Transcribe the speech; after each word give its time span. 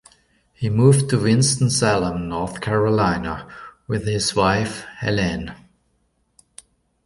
He 0.53 0.67
moved 0.67 1.11
to 1.11 1.19
Winston-Salem, 1.19 2.27
North 2.27 2.59
Carolina 2.59 3.47
with 3.87 4.07
his 4.07 4.35
wife 4.35 4.83
Helene. 4.99 5.53